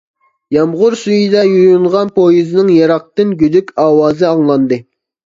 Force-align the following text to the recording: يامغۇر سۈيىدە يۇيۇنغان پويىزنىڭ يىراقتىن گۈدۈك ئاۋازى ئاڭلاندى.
يامغۇر 0.55 0.95
سۈيىدە 1.01 1.41
يۇيۇنغان 1.49 2.09
پويىزنىڭ 2.15 2.71
يىراقتىن 2.77 3.35
گۈدۈك 3.43 3.69
ئاۋازى 3.83 4.27
ئاڭلاندى. 4.31 4.81